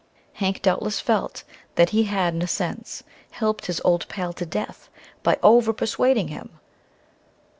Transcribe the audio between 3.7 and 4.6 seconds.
old pal to